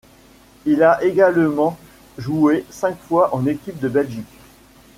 [0.65, 1.77] Il a également
[2.17, 4.39] joué cinq fois en équipe de Belgique.